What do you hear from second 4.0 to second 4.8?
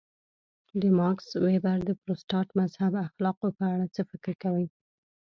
فکر کوئ.